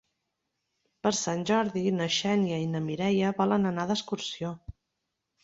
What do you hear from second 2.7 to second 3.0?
na